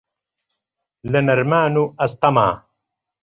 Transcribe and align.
لە 1.11 1.19
نەرمان 1.27 1.73
و 1.81 1.83
ئەستەما 1.99 2.49